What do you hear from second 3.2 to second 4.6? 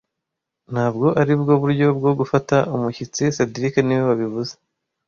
cedric niwe wabivuze